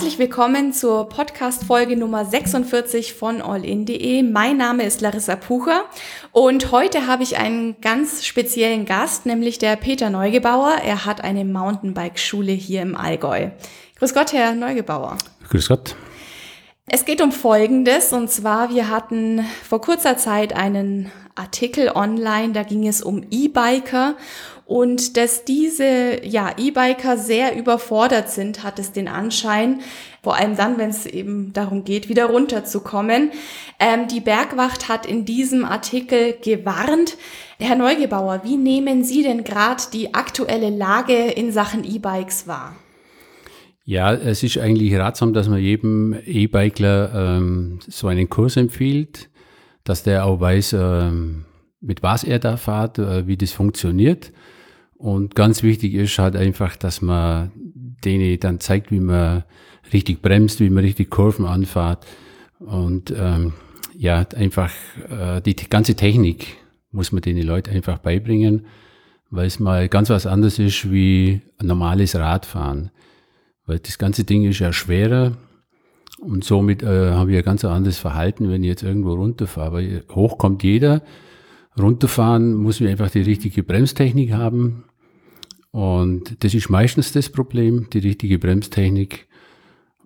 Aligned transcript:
Herzlich 0.00 0.18
willkommen 0.18 0.72
zur 0.72 1.10
Podcast-Folge 1.10 1.94
Nummer 1.94 2.24
46 2.24 3.12
von 3.12 3.42
allin.de. 3.42 4.22
Mein 4.22 4.56
Name 4.56 4.84
ist 4.84 5.02
Larissa 5.02 5.36
Pucher 5.36 5.84
und 6.32 6.72
heute 6.72 7.06
habe 7.06 7.22
ich 7.22 7.36
einen 7.36 7.78
ganz 7.82 8.24
speziellen 8.24 8.86
Gast, 8.86 9.26
nämlich 9.26 9.58
der 9.58 9.76
Peter 9.76 10.08
Neugebauer. 10.08 10.76
Er 10.82 11.04
hat 11.04 11.22
eine 11.22 11.44
Mountainbike-Schule 11.44 12.52
hier 12.52 12.80
im 12.80 12.96
Allgäu. 12.96 13.50
Grüß 13.98 14.14
Gott, 14.14 14.32
Herr 14.32 14.54
Neugebauer. 14.54 15.18
Grüß 15.50 15.68
Gott. 15.68 15.94
Es 16.86 17.04
geht 17.04 17.20
um 17.20 17.30
Folgendes, 17.30 18.14
und 18.14 18.30
zwar, 18.30 18.70
wir 18.70 18.88
hatten 18.88 19.44
vor 19.68 19.82
kurzer 19.82 20.16
Zeit 20.16 20.56
einen 20.56 21.12
Artikel 21.34 21.90
online, 21.94 22.54
da 22.54 22.62
ging 22.62 22.88
es 22.88 23.02
um 23.02 23.22
E-Biker 23.30 24.16
und 24.70 25.16
dass 25.16 25.44
diese 25.44 26.24
ja, 26.24 26.52
E-Biker 26.56 27.18
sehr 27.18 27.58
überfordert 27.58 28.30
sind, 28.30 28.62
hat 28.62 28.78
es 28.78 28.92
den 28.92 29.08
Anschein, 29.08 29.80
vor 30.22 30.36
allem 30.36 30.56
dann, 30.56 30.78
wenn 30.78 30.90
es 30.90 31.06
eben 31.06 31.52
darum 31.52 31.82
geht, 31.82 32.08
wieder 32.08 32.26
runterzukommen. 32.26 33.32
Ähm, 33.80 34.06
die 34.06 34.20
Bergwacht 34.20 34.88
hat 34.88 35.06
in 35.06 35.24
diesem 35.24 35.64
Artikel 35.64 36.36
gewarnt. 36.40 37.16
Herr 37.58 37.74
Neugebauer, 37.74 38.42
wie 38.44 38.56
nehmen 38.56 39.02
Sie 39.02 39.24
denn 39.24 39.42
gerade 39.42 39.82
die 39.92 40.14
aktuelle 40.14 40.70
Lage 40.70 41.16
in 41.16 41.50
Sachen 41.50 41.82
E-Bikes 41.82 42.46
wahr? 42.46 42.76
Ja, 43.84 44.14
es 44.14 44.44
ist 44.44 44.56
eigentlich 44.56 44.94
ratsam, 44.94 45.32
dass 45.32 45.48
man 45.48 45.58
jedem 45.58 46.14
E-Bikler 46.24 47.12
ähm, 47.12 47.80
so 47.88 48.06
einen 48.06 48.30
Kurs 48.30 48.56
empfiehlt, 48.56 49.30
dass 49.82 50.04
der 50.04 50.26
auch 50.26 50.38
weiß, 50.38 50.74
ähm, 50.74 51.44
mit 51.80 52.04
was 52.04 52.22
er 52.22 52.38
da 52.38 52.56
fährt, 52.56 53.00
äh, 53.00 53.26
wie 53.26 53.36
das 53.36 53.50
funktioniert. 53.50 54.30
Und 55.00 55.34
ganz 55.34 55.62
wichtig 55.62 55.94
ist 55.94 56.18
halt 56.18 56.36
einfach, 56.36 56.76
dass 56.76 57.00
man 57.00 57.52
denen 58.04 58.38
dann 58.38 58.60
zeigt, 58.60 58.90
wie 58.90 59.00
man 59.00 59.44
richtig 59.94 60.20
bremst, 60.20 60.60
wie 60.60 60.68
man 60.68 60.84
richtig 60.84 61.08
Kurven 61.08 61.46
anfährt. 61.46 62.06
Und 62.58 63.10
ähm, 63.16 63.54
ja, 63.96 64.26
einfach 64.36 64.70
äh, 65.08 65.40
die 65.40 65.56
ganze 65.56 65.94
Technik 65.94 66.58
muss 66.92 67.12
man 67.12 67.22
den 67.22 67.40
Leuten 67.40 67.70
einfach 67.70 67.96
beibringen, 67.96 68.66
weil 69.30 69.46
es 69.46 69.58
mal 69.58 69.88
ganz 69.88 70.10
was 70.10 70.26
anderes 70.26 70.58
ist 70.58 70.92
wie 70.92 71.40
ein 71.56 71.66
normales 71.66 72.14
Radfahren. 72.14 72.90
Weil 73.64 73.78
das 73.78 73.96
ganze 73.96 74.24
Ding 74.24 74.44
ist 74.44 74.58
ja 74.58 74.70
schwerer 74.70 75.38
und 76.20 76.44
somit 76.44 76.82
äh, 76.82 77.12
habe 77.12 77.32
ich 77.32 77.38
ein 77.38 77.44
ganz 77.44 77.64
anderes 77.64 77.96
Verhalten, 77.96 78.50
wenn 78.50 78.62
ich 78.62 78.68
jetzt 78.68 78.82
irgendwo 78.82 79.14
runterfahre. 79.14 79.72
Weil 79.72 80.04
hoch 80.14 80.36
kommt 80.36 80.62
jeder, 80.62 81.00
runterfahren 81.78 82.52
muss 82.52 82.82
ich 82.82 82.86
einfach 82.88 83.10
die 83.10 83.22
richtige 83.22 83.62
Bremstechnik 83.62 84.32
haben 84.32 84.84
und 85.72 86.42
das 86.42 86.54
ist 86.54 86.68
meistens 86.68 87.12
das 87.12 87.28
Problem, 87.28 87.88
die 87.92 87.98
richtige 87.98 88.38
Bremstechnik. 88.38 89.28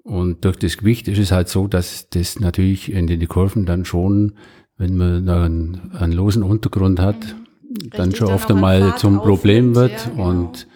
Und 0.03 0.45
durch 0.45 0.57
das 0.57 0.77
Gewicht 0.77 1.09
ist 1.09 1.19
es 1.19 1.33
halt 1.33 1.48
so, 1.48 1.67
dass 1.67 2.11
das 2.11 2.39
natürlich 2.39 2.93
in 2.93 3.07
den 3.07 3.27
Kurven 3.27 3.65
dann 3.65 3.87
schon, 3.87 4.35
wenn 4.77 4.97
man 4.97 5.29
einen, 5.29 5.92
einen 5.92 6.12
losen 6.12 6.42
Untergrund 6.42 7.01
hat, 7.01 7.17
mhm. 7.62 7.91
dann 7.91 8.15
schon 8.15 8.29
oft 8.29 8.51
einmal 8.51 8.97
zum 8.98 9.19
Problem 9.19 9.75
wird. 9.75 9.92
Ja, 9.92 10.11
genau. 10.11 10.29
Und 10.29 10.67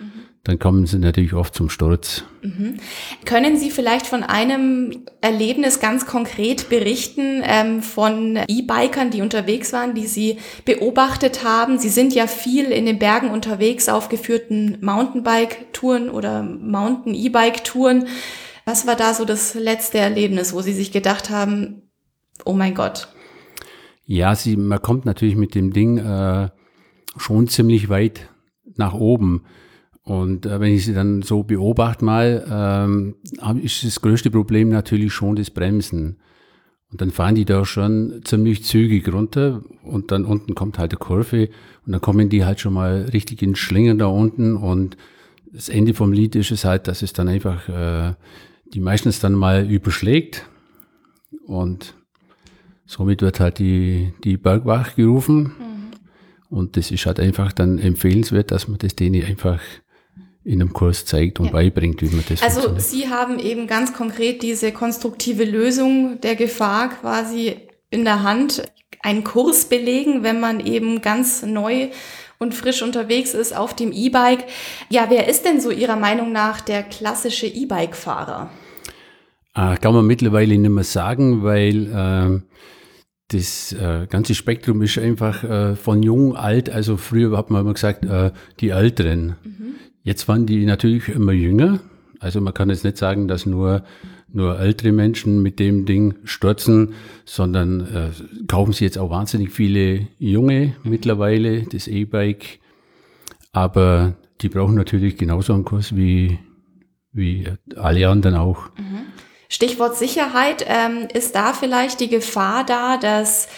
dann 0.48 0.58
kommen 0.58 0.86
sie 0.86 0.98
natürlich 0.98 1.34
oft 1.34 1.54
zum 1.54 1.68
Sturz. 1.68 2.24
Mhm. 2.40 2.78
Können 3.26 3.58
Sie 3.58 3.70
vielleicht 3.70 4.06
von 4.06 4.22
einem 4.22 5.04
Erlebnis 5.20 5.78
ganz 5.78 6.06
konkret 6.06 6.70
berichten 6.70 7.42
ähm, 7.44 7.82
von 7.82 8.38
E-Bikern, 8.48 9.10
die 9.10 9.20
unterwegs 9.20 9.74
waren, 9.74 9.94
die 9.94 10.06
Sie 10.06 10.38
beobachtet 10.64 11.44
haben? 11.44 11.78
Sie 11.78 11.90
sind 11.90 12.14
ja 12.14 12.26
viel 12.26 12.72
in 12.72 12.86
den 12.86 12.98
Bergen 12.98 13.28
unterwegs 13.28 13.90
auf 13.90 14.08
geführten 14.08 14.78
Mountainbike-Touren 14.80 16.08
oder 16.08 16.42
Mountain-E-Bike-Touren. 16.42 18.06
Was 18.64 18.86
war 18.86 18.96
da 18.96 19.12
so 19.12 19.26
das 19.26 19.52
letzte 19.52 19.98
Erlebnis, 19.98 20.54
wo 20.54 20.62
Sie 20.62 20.72
sich 20.72 20.92
gedacht 20.92 21.28
haben, 21.28 21.82
oh 22.46 22.54
mein 22.54 22.74
Gott? 22.74 23.08
Ja, 24.06 24.34
sie, 24.34 24.56
man 24.56 24.80
kommt 24.80 25.04
natürlich 25.04 25.36
mit 25.36 25.54
dem 25.54 25.74
Ding 25.74 25.98
äh, 25.98 26.48
schon 27.18 27.48
ziemlich 27.48 27.90
weit 27.90 28.30
nach 28.76 28.94
oben. 28.94 29.44
Und 30.08 30.46
äh, 30.46 30.58
wenn 30.58 30.72
ich 30.72 30.86
sie 30.86 30.94
dann 30.94 31.20
so 31.20 31.42
beobachte 31.42 32.02
mal, 32.02 32.42
ähm, 32.50 33.16
ist 33.62 33.84
das 33.84 34.00
größte 34.00 34.30
Problem 34.30 34.70
natürlich 34.70 35.12
schon 35.12 35.36
das 35.36 35.50
Bremsen. 35.50 36.16
Und 36.90 37.02
dann 37.02 37.10
fahren 37.10 37.34
die 37.34 37.44
da 37.44 37.66
schon 37.66 38.22
ziemlich 38.24 38.64
zügig 38.64 39.12
runter 39.12 39.62
und 39.82 40.10
dann 40.10 40.24
unten 40.24 40.54
kommt 40.54 40.78
halt 40.78 40.92
eine 40.92 40.98
Kurve 40.98 41.50
und 41.84 41.92
dann 41.92 42.00
kommen 42.00 42.30
die 42.30 42.46
halt 42.46 42.58
schon 42.58 42.72
mal 42.72 43.02
richtig 43.12 43.42
in 43.42 43.54
Schlingen 43.54 43.98
da 43.98 44.06
unten 44.06 44.56
und 44.56 44.96
das 45.52 45.68
Ende 45.68 45.92
vom 45.92 46.14
Lied 46.14 46.34
ist 46.36 46.52
es 46.52 46.64
halt, 46.64 46.88
dass 46.88 47.02
es 47.02 47.12
dann 47.12 47.28
einfach 47.28 47.68
äh, 47.68 48.14
die 48.72 48.80
meistens 48.80 49.20
dann 49.20 49.34
mal 49.34 49.70
überschlägt 49.70 50.46
und 51.46 51.94
somit 52.86 53.20
wird 53.20 53.40
halt 53.40 53.58
die, 53.58 54.14
die 54.24 54.38
Bergwacht 54.38 54.96
gerufen 54.96 55.52
mhm. 55.58 55.90
und 56.48 56.78
das 56.78 56.90
ist 56.90 57.04
halt 57.04 57.20
einfach 57.20 57.52
dann 57.52 57.78
empfehlenswert, 57.78 58.50
dass 58.50 58.68
man 58.68 58.78
das 58.78 58.96
denen 58.96 59.22
einfach 59.22 59.60
in 60.48 60.62
einem 60.62 60.72
Kurs 60.72 61.04
zeigt 61.04 61.40
und 61.40 61.46
ja. 61.46 61.52
beibringt, 61.52 62.00
wie 62.00 62.08
man 62.08 62.24
das 62.26 62.42
Also 62.42 62.74
Sie 62.78 63.10
haben 63.10 63.38
eben 63.38 63.66
ganz 63.66 63.92
konkret 63.92 64.42
diese 64.42 64.72
konstruktive 64.72 65.44
Lösung 65.44 66.22
der 66.22 66.36
Gefahr 66.36 66.88
quasi 66.88 67.56
in 67.90 68.04
der 68.04 68.22
Hand, 68.22 68.62
einen 69.00 69.24
Kurs 69.24 69.66
belegen, 69.66 70.22
wenn 70.22 70.40
man 70.40 70.60
eben 70.60 71.02
ganz 71.02 71.42
neu 71.42 71.90
und 72.38 72.54
frisch 72.54 72.82
unterwegs 72.82 73.34
ist 73.34 73.54
auf 73.54 73.76
dem 73.76 73.92
E-Bike. 73.92 74.44
Ja, 74.88 75.06
wer 75.10 75.28
ist 75.28 75.44
denn 75.44 75.60
so 75.60 75.70
Ihrer 75.70 75.96
Meinung 75.96 76.32
nach 76.32 76.62
der 76.62 76.82
klassische 76.82 77.46
E-Bike-Fahrer? 77.46 78.48
Ah, 79.52 79.76
kann 79.76 79.92
man 79.92 80.06
mittlerweile 80.06 80.56
nicht 80.56 80.70
mehr 80.70 80.84
sagen, 80.84 81.42
weil 81.42 81.92
äh, 81.92 82.40
das 83.28 83.72
äh, 83.72 84.06
ganze 84.08 84.34
Spektrum 84.34 84.80
ist 84.80 84.98
einfach 84.98 85.44
äh, 85.44 85.76
von 85.76 86.02
jung, 86.02 86.36
alt, 86.36 86.70
also 86.70 86.96
früher 86.96 87.36
hat 87.36 87.50
man 87.50 87.62
immer 87.62 87.74
gesagt, 87.74 88.06
äh, 88.06 88.30
die 88.60 88.70
Älteren. 88.70 89.36
Mhm. 89.44 89.74
Jetzt 90.08 90.26
waren 90.26 90.46
die 90.46 90.64
natürlich 90.64 91.10
immer 91.10 91.32
jünger. 91.32 91.80
Also 92.18 92.40
man 92.40 92.54
kann 92.54 92.70
jetzt 92.70 92.82
nicht 92.82 92.96
sagen, 92.96 93.28
dass 93.28 93.44
nur, 93.44 93.82
nur 94.32 94.58
ältere 94.58 94.90
Menschen 94.90 95.42
mit 95.42 95.58
dem 95.58 95.84
Ding 95.84 96.14
stürzen, 96.24 96.94
sondern 97.26 97.80
äh, 97.94 98.10
kaufen 98.46 98.72
sie 98.72 98.86
jetzt 98.86 98.96
auch 98.96 99.10
wahnsinnig 99.10 99.50
viele 99.50 100.08
Junge 100.18 100.74
mittlerweile, 100.82 101.64
das 101.64 101.88
E-Bike. 101.88 102.58
Aber 103.52 104.14
die 104.40 104.48
brauchen 104.48 104.76
natürlich 104.76 105.18
genauso 105.18 105.52
einen 105.52 105.66
Kurs 105.66 105.94
wie, 105.94 106.38
wie 107.12 107.44
alle 107.76 108.08
anderen 108.08 108.36
auch. 108.36 108.70
Mhm. 108.78 109.00
Stichwort 109.50 109.94
Sicherheit, 109.94 110.64
ähm, 110.66 111.08
ist 111.12 111.34
da 111.34 111.52
vielleicht 111.52 112.00
die 112.00 112.08
Gefahr 112.08 112.64
da, 112.64 112.96
dass 112.96 113.48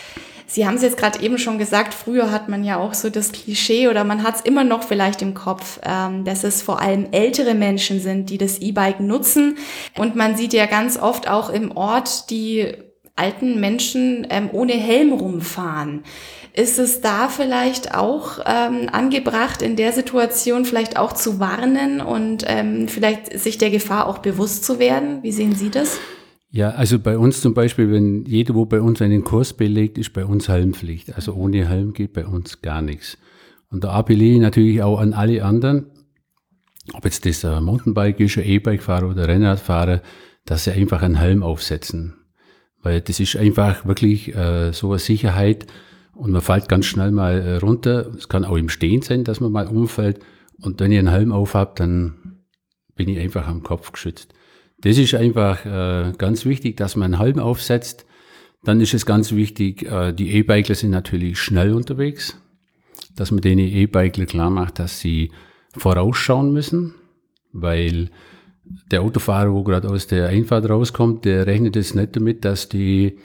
Sie 0.53 0.67
haben 0.67 0.75
es 0.75 0.83
jetzt 0.83 0.97
gerade 0.97 1.23
eben 1.23 1.39
schon 1.39 1.59
gesagt, 1.59 1.95
früher 1.95 2.33
hat 2.33 2.49
man 2.49 2.65
ja 2.65 2.77
auch 2.77 2.93
so 2.93 3.09
das 3.09 3.31
Klischee 3.31 3.87
oder 3.87 4.03
man 4.03 4.25
hat 4.25 4.35
es 4.35 4.41
immer 4.41 4.65
noch 4.65 4.83
vielleicht 4.83 5.23
im 5.23 5.33
Kopf, 5.33 5.79
ähm, 5.85 6.25
dass 6.25 6.43
es 6.43 6.61
vor 6.61 6.83
allem 6.83 7.07
ältere 7.13 7.55
Menschen 7.55 8.01
sind, 8.01 8.31
die 8.31 8.39
das 8.39 8.59
E-Bike 8.59 8.99
nutzen. 8.99 9.59
Und 9.97 10.17
man 10.17 10.37
sieht 10.37 10.53
ja 10.53 10.67
ganz 10.67 10.99
oft 10.99 11.29
auch 11.29 11.51
im 11.51 11.77
Ort 11.77 12.31
die 12.31 12.67
alten 13.15 13.61
Menschen 13.61 14.27
ähm, 14.29 14.51
ohne 14.53 14.73
Helm 14.73 15.13
rumfahren. 15.13 16.03
Ist 16.53 16.81
es 16.81 17.01
da 17.01 17.29
vielleicht 17.29 17.95
auch 17.95 18.41
ähm, 18.45 18.89
angebracht, 18.91 19.63
in 19.63 19.77
der 19.77 19.93
Situation 19.93 20.65
vielleicht 20.65 20.99
auch 20.99 21.13
zu 21.13 21.39
warnen 21.39 22.01
und 22.01 22.43
ähm, 22.49 22.89
vielleicht 22.89 23.39
sich 23.39 23.57
der 23.59 23.71
Gefahr 23.71 24.09
auch 24.09 24.19
bewusst 24.19 24.65
zu 24.65 24.81
werden? 24.81 25.23
Wie 25.23 25.31
sehen 25.31 25.55
Sie 25.55 25.71
das? 25.71 26.01
Ja, 26.53 26.71
also 26.71 26.99
bei 26.99 27.17
uns 27.17 27.41
zum 27.41 27.55
Beispiel, 27.55 27.93
wenn 27.93 28.25
jeder, 28.25 28.55
wo 28.55 28.67
bei 28.67 28.81
uns 28.81 29.01
einen 29.01 29.23
Kurs 29.23 29.53
belegt, 29.53 29.99
ist 29.99 30.13
bei 30.13 30.25
uns 30.25 30.49
Helmpflicht. 30.49 31.15
Also 31.15 31.35
ohne 31.35 31.69
Helm 31.69 31.93
geht 31.93 32.13
bei 32.13 32.27
uns 32.27 32.61
gar 32.61 32.83
nichts. 32.83 33.19
Und 33.71 33.85
da 33.85 33.91
appelliere 33.91 34.35
ich 34.35 34.41
natürlich 34.41 34.83
auch 34.83 34.99
an 34.99 35.13
alle 35.13 35.45
anderen, 35.45 35.87
ob 36.93 37.05
jetzt 37.05 37.25
das 37.25 37.45
ein 37.45 37.63
Mountainbike 37.63 38.19
ist, 38.19 38.37
ein 38.37 38.45
E-Bike-Fahrer 38.45 39.09
oder 39.09 39.29
Rennradfahrer, 39.29 40.03
dass 40.45 40.65
sie 40.65 40.73
einfach 40.73 41.03
einen 41.03 41.17
Helm 41.17 41.45
aufsetzen. 41.45 42.17
Weil 42.83 43.01
das 43.01 43.21
ist 43.21 43.37
einfach 43.37 43.87
wirklich 43.87 44.35
äh, 44.35 44.73
so 44.73 44.91
eine 44.91 44.99
Sicherheit 44.99 45.67
und 46.15 46.33
man 46.33 46.41
fällt 46.41 46.69
ganz 46.69 46.87
schnell 46.87 47.13
mal 47.13 47.39
äh, 47.39 47.57
runter. 47.59 48.13
Es 48.17 48.29
kann 48.29 48.45
auch 48.45 48.57
im 48.57 48.71
Stehen 48.71 49.03
sein, 49.03 49.23
dass 49.23 49.39
man 49.39 49.53
mal 49.53 49.69
umfällt. 49.69 50.19
Und 50.61 50.81
wenn 50.81 50.91
ihr 50.91 50.99
einen 50.99 51.09
Helm 51.09 51.31
aufhabt, 51.31 51.79
dann 51.79 52.41
bin 52.97 53.09
ich 53.09 53.21
einfach 53.21 53.47
am 53.47 53.63
Kopf 53.63 53.93
geschützt. 53.93 54.35
Das 54.83 54.97
ist 54.97 55.15
einfach 55.15 55.65
äh, 55.67 56.13
ganz 56.17 56.45
wichtig, 56.45 56.77
dass 56.77 56.97
man 56.97 57.15
einen 57.15 57.23
Helm 57.23 57.39
aufsetzt. 57.39 58.07
Dann 58.65 58.81
ist 58.81 58.95
es 58.95 59.07
ganz 59.07 59.33
wichtig, 59.33 59.83
äh, 59.83 60.13
die 60.13 60.33
E-Bikler 60.33 60.75
sind 60.75 60.91
natürlich 60.91 61.39
schnell 61.39 61.75
unterwegs, 61.75 62.37
dass 63.17 63.31
man 63.31 63.41
den 63.41 63.59
E-Bikler 63.59 64.27
klar 64.27 64.51
macht, 64.51 64.79
dass 64.79 65.01
sie 65.01 65.31
vorausschauen 65.77 66.53
müssen, 66.53 66.95
weil 67.53 68.11
der 68.91 69.03
Autofahrer, 69.03 69.53
wo 69.53 69.63
gerade 69.63 69.89
aus 69.89 70.07
der 70.07 70.29
Einfahrt 70.29 70.69
rauskommt, 70.69 71.25
der 71.25 71.47
rechnet 71.47 71.77
es 71.77 71.95
nicht 71.95 72.17
damit, 72.17 72.45
dass 72.45 72.69
die 72.69 73.19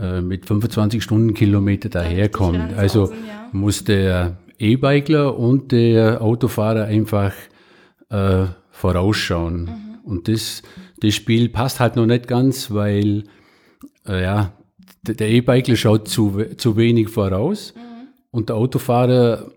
äh, 0.00 0.20
mit 0.20 0.46
25 0.46 1.02
Stundenkilometer 1.02 1.88
daherkommt. 1.88 2.74
Also 2.76 3.12
muss 3.52 3.84
der 3.84 4.38
E-Bikler 4.58 5.38
und 5.38 5.72
der 5.72 6.20
Autofahrer 6.22 6.84
einfach 6.84 7.32
äh, 8.10 8.46
vorausschauen. 8.70 9.64
Mhm. 9.64 9.85
Und 10.06 10.28
das 10.28 10.62
das 11.00 11.14
Spiel 11.14 11.48
passt 11.48 11.80
halt 11.80 11.96
noch 11.96 12.06
nicht 12.06 12.26
ganz, 12.26 12.70
weil 12.70 13.24
äh, 14.08 14.22
ja, 14.22 14.52
der 15.02 15.28
E-Bikler 15.28 15.76
schaut 15.76 16.08
zu, 16.08 16.42
zu 16.56 16.76
wenig 16.76 17.08
voraus 17.08 17.74
mhm. 17.76 18.08
und 18.30 18.48
der 18.48 18.56
Autofahrer 18.56 19.50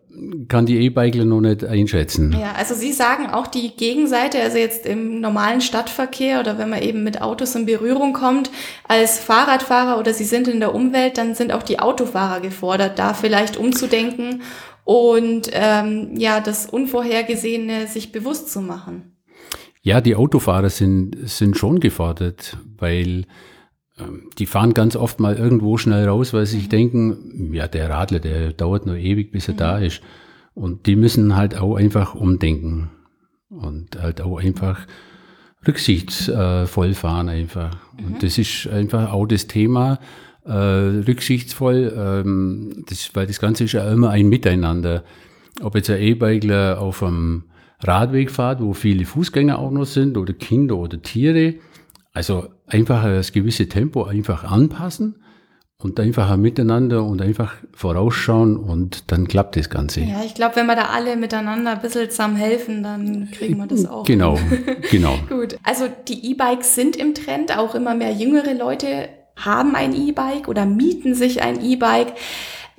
kann 0.49 0.65
die 0.65 0.77
E-Bikler 0.79 1.23
noch 1.23 1.39
nicht 1.39 1.63
einschätzen. 1.63 2.35
Ja, 2.37 2.51
also 2.57 2.75
Sie 2.75 2.91
sagen 2.91 3.27
auch 3.27 3.47
die 3.47 3.69
Gegenseite, 3.75 4.41
also 4.41 4.57
jetzt 4.57 4.85
im 4.85 5.21
normalen 5.21 5.61
Stadtverkehr 5.61 6.41
oder 6.41 6.57
wenn 6.57 6.69
man 6.69 6.81
eben 6.81 7.03
mit 7.05 7.21
Autos 7.21 7.55
in 7.55 7.65
Berührung 7.65 8.11
kommt, 8.11 8.51
als 8.85 9.17
Fahrradfahrer 9.19 9.97
oder 9.97 10.13
Sie 10.13 10.25
sind 10.25 10.49
in 10.49 10.59
der 10.59 10.75
Umwelt, 10.75 11.17
dann 11.17 11.35
sind 11.35 11.53
auch 11.53 11.63
die 11.63 11.79
Autofahrer 11.79 12.41
gefordert, 12.41 12.99
da 12.99 13.13
vielleicht 13.13 13.55
umzudenken 13.55 14.41
und 14.83 15.49
ähm, 15.53 16.15
ja, 16.17 16.41
das 16.41 16.65
Unvorhergesehene 16.65 17.87
sich 17.87 18.11
bewusst 18.11 18.51
zu 18.51 18.59
machen. 18.59 19.18
Ja, 19.89 20.01
die 20.01 20.15
Autofahrer 20.15 20.69
sind, 20.69 21.17
sind 21.27 21.57
schon 21.57 21.79
gefordert, 21.79 22.57
weil 22.77 23.25
ähm, 23.97 24.29
die 24.37 24.45
fahren 24.45 24.75
ganz 24.75 24.95
oft 24.95 25.19
mal 25.19 25.35
irgendwo 25.35 25.77
schnell 25.77 26.07
raus, 26.07 26.31
weil 26.31 26.45
sie 26.45 26.59
sich 26.59 26.69
denken, 26.69 27.51
ja, 27.55 27.67
der 27.67 27.89
Radler, 27.89 28.19
der 28.19 28.53
dauert 28.53 28.85
nur 28.85 28.97
ewig, 28.97 29.31
bis 29.31 29.47
er 29.47 29.55
mhm. 29.55 29.57
da 29.57 29.79
ist. 29.79 30.01
Und 30.53 30.85
die 30.85 30.95
müssen 30.95 31.35
halt 31.35 31.57
auch 31.57 31.75
einfach 31.75 32.13
umdenken 32.13 32.91
und 33.49 33.99
halt 33.99 34.21
auch 34.21 34.37
einfach 34.37 34.85
rücksichtsvoll 35.65 36.93
fahren 36.93 37.27
einfach. 37.27 37.75
Mhm. 37.97 38.05
Und 38.05 38.21
das 38.21 38.37
ist 38.37 38.67
einfach 38.67 39.11
auch 39.11 39.25
das 39.25 39.47
Thema, 39.47 39.97
äh, 40.45 40.51
rücksichtsvoll, 40.51 41.91
ähm, 41.97 42.85
das, 42.87 43.09
weil 43.15 43.25
das 43.25 43.39
Ganze 43.39 43.63
ist 43.63 43.71
ja 43.71 43.91
immer 43.91 44.11
ein 44.11 44.29
Miteinander. 44.29 45.03
Ob 45.63 45.73
jetzt 45.73 45.89
ein 45.89 45.99
E-Bikler 45.99 46.79
auf 46.79 47.01
einem 47.01 47.45
Radweg 47.81 48.31
fährt, 48.31 48.61
wo 48.61 48.73
viele 48.73 49.05
Fußgänger 49.05 49.59
auch 49.59 49.71
noch 49.71 49.85
sind 49.85 50.17
oder 50.17 50.33
Kinder 50.33 50.77
oder 50.77 51.01
Tiere, 51.01 51.55
also 52.13 52.47
einfach 52.67 53.03
das 53.03 53.31
gewisse 53.31 53.69
Tempo 53.69 54.03
einfach 54.03 54.43
anpassen 54.43 55.23
und 55.81 55.97
einfach 55.99 56.35
miteinander 56.35 57.05
und 57.05 57.21
einfach 57.21 57.53
vorausschauen 57.73 58.57
und 58.57 59.11
dann 59.11 59.27
klappt 59.27 59.55
das 59.55 59.69
Ganze. 59.69 60.01
Ja, 60.01 60.23
ich 60.25 60.33
glaube, 60.33 60.57
wenn 60.57 60.65
wir 60.65 60.75
da 60.75 60.89
alle 60.89 61.15
miteinander 61.15 61.71
ein 61.71 61.81
bisschen 61.81 62.09
zusammen 62.09 62.35
helfen, 62.35 62.83
dann 62.83 63.31
kriegen 63.31 63.57
wir 63.57 63.67
das 63.67 63.85
auch. 63.85 64.03
Genau, 64.03 64.37
genau. 64.91 65.17
Gut, 65.29 65.57
also 65.63 65.85
die 66.07 66.31
E-Bikes 66.31 66.75
sind 66.75 66.97
im 66.97 67.13
Trend, 67.13 67.57
auch 67.57 67.75
immer 67.75 67.95
mehr 67.95 68.11
jüngere 68.11 68.53
Leute 68.53 69.07
haben 69.37 69.75
ein 69.75 69.93
E-Bike 69.95 70.49
oder 70.49 70.65
mieten 70.65 71.15
sich 71.15 71.41
ein 71.41 71.63
E-Bike. 71.63 72.13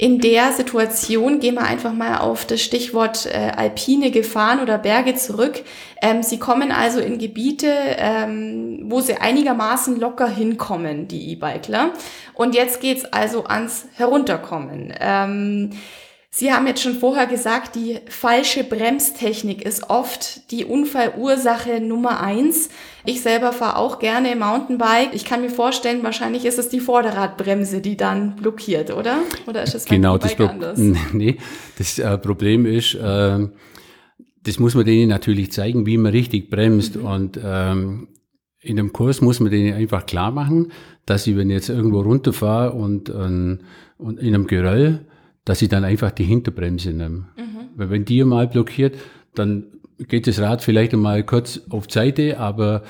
In 0.00 0.18
der 0.18 0.52
Situation 0.52 1.40
gehen 1.40 1.56
wir 1.56 1.64
einfach 1.64 1.92
mal 1.92 2.20
auf 2.20 2.46
das 2.46 2.62
Stichwort 2.62 3.26
äh, 3.26 3.52
alpine 3.54 4.10
Gefahren 4.10 4.60
oder 4.60 4.78
Berge 4.78 5.14
zurück. 5.14 5.62
Ähm, 6.00 6.22
sie 6.22 6.38
kommen 6.38 6.72
also 6.72 7.00
in 7.00 7.18
Gebiete, 7.18 7.70
ähm, 7.98 8.80
wo 8.84 9.02
sie 9.02 9.16
einigermaßen 9.16 10.00
locker 10.00 10.26
hinkommen, 10.26 11.06
die 11.06 11.32
E-Bikler. 11.32 11.90
Und 12.32 12.54
jetzt 12.54 12.80
geht's 12.80 13.04
also 13.04 13.44
ans 13.44 13.88
Herunterkommen. 13.92 14.94
Ähm, 14.98 15.72
Sie 16.32 16.52
haben 16.52 16.68
jetzt 16.68 16.80
schon 16.80 16.94
vorher 16.94 17.26
gesagt, 17.26 17.74
die 17.74 17.98
falsche 18.08 18.62
Bremstechnik 18.62 19.62
ist 19.62 19.90
oft 19.90 20.48
die 20.52 20.64
Unfallursache 20.64 21.80
Nummer 21.80 22.20
eins. 22.20 22.68
Ich 23.04 23.20
selber 23.20 23.52
fahre 23.52 23.76
auch 23.76 23.98
gerne 23.98 24.36
Mountainbike. 24.36 25.12
Ich 25.12 25.24
kann 25.24 25.40
mir 25.40 25.50
vorstellen, 25.50 26.04
wahrscheinlich 26.04 26.44
ist 26.44 26.60
es 26.60 26.68
die 26.68 26.78
Vorderradbremse, 26.78 27.80
die 27.80 27.96
dann 27.96 28.36
blockiert, 28.36 28.92
oder? 28.92 29.18
Oder 29.48 29.64
ist 29.64 29.74
es 29.74 29.86
genau, 29.86 30.18
das 30.18 30.36
Pro 30.36 30.44
anders? 30.44 30.78
Nee, 31.12 31.38
das 31.78 31.98
äh, 31.98 32.16
Problem 32.16 32.64
ist, 32.64 32.94
äh, 32.94 33.48
das 34.44 34.58
muss 34.60 34.76
man 34.76 34.84
denen 34.84 35.08
natürlich 35.08 35.50
zeigen, 35.50 35.84
wie 35.84 35.98
man 35.98 36.12
richtig 36.12 36.48
bremst. 36.48 36.94
Mhm. 36.94 37.04
Und 37.06 37.40
ähm, 37.42 38.08
in 38.60 38.78
einem 38.78 38.92
Kurs 38.92 39.20
muss 39.20 39.40
man 39.40 39.50
denen 39.50 39.74
einfach 39.74 40.06
klar 40.06 40.30
machen, 40.30 40.70
dass 41.06 41.24
sie, 41.24 41.36
wenn 41.36 41.50
ich 41.50 41.56
jetzt 41.56 41.70
irgendwo 41.70 42.02
runterfahre 42.02 42.72
und, 42.72 43.08
äh, 43.08 43.12
und 43.12 44.20
in 44.20 44.34
einem 44.34 44.46
Geröll, 44.46 45.06
dass 45.50 45.62
ich 45.62 45.68
dann 45.68 45.82
einfach 45.82 46.12
die 46.12 46.22
Hinterbremse 46.22 46.90
nehme. 46.90 47.26
Mhm. 47.36 47.70
Weil 47.74 47.90
wenn 47.90 48.04
die 48.04 48.22
mal 48.22 48.46
blockiert, 48.46 48.94
dann 49.34 49.64
geht 49.98 50.28
das 50.28 50.38
Rad 50.38 50.62
vielleicht 50.62 50.94
einmal 50.94 51.24
kurz 51.24 51.62
auf 51.70 51.90
Seite, 51.90 52.38
aber 52.38 52.84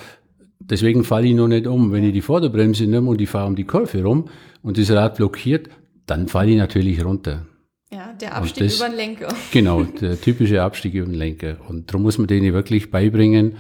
deswegen 0.59 1.03
falle 1.03 1.29
ich 1.29 1.35
noch 1.35 1.49
nicht 1.49 1.67
um. 1.67 1.91
Wenn 1.91 2.05
ich 2.05 2.13
die 2.13 2.21
Vorderbremse 2.21 2.87
nehme 2.87 3.09
und 3.09 3.19
ich 3.19 3.31
fahre 3.31 3.47
um 3.47 3.57
die 3.57 3.65
Kurve 3.65 4.03
rum 4.03 4.29
und 4.63 4.77
das 4.77 4.91
Rad 4.91 5.17
blockiert, 5.17 5.71
dann 6.05 6.29
falle 6.29 6.51
ich 6.51 6.59
natürlich 6.59 7.03
runter. 7.03 7.47
Ja, 7.91 8.13
der 8.21 8.37
Abstieg 8.37 8.65
das, 8.65 8.77
über 8.77 8.91
den 8.91 8.97
Lenker. 8.97 9.29
Genau, 9.53 9.83
der 9.83 10.21
typische 10.21 10.61
Abstieg 10.61 10.93
über 10.93 11.07
den 11.07 11.15
Lenker. 11.15 11.57
Und 11.67 11.89
darum 11.89 12.03
muss 12.03 12.19
man 12.19 12.27
denen 12.27 12.53
wirklich 12.53 12.91
beibringen, 12.91 13.55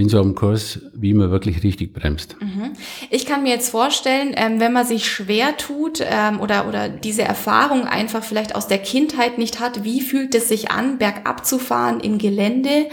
in 0.00 0.08
so 0.08 0.20
einem 0.20 0.34
Kurs, 0.34 0.80
wie 0.94 1.14
man 1.14 1.30
wirklich 1.30 1.62
richtig 1.62 1.92
bremst. 1.92 2.36
Mhm. 2.40 2.72
Ich 3.10 3.26
kann 3.26 3.42
mir 3.42 3.50
jetzt 3.50 3.70
vorstellen, 3.70 4.34
ähm, 4.36 4.60
wenn 4.60 4.72
man 4.72 4.86
sich 4.86 5.06
schwer 5.06 5.56
tut 5.56 6.00
ähm, 6.00 6.40
oder, 6.40 6.68
oder 6.68 6.88
diese 6.88 7.22
Erfahrung 7.22 7.84
einfach 7.84 8.22
vielleicht 8.22 8.54
aus 8.54 8.68
der 8.68 8.78
Kindheit 8.78 9.38
nicht 9.38 9.60
hat, 9.60 9.84
wie 9.84 10.00
fühlt 10.00 10.34
es 10.34 10.48
sich 10.48 10.70
an, 10.70 10.98
bergab 10.98 11.44
zu 11.44 11.58
fahren 11.58 12.00
im 12.00 12.18
Gelände, 12.18 12.86